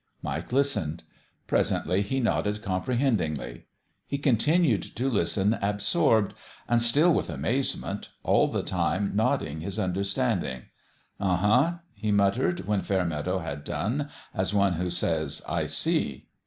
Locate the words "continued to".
4.17-5.11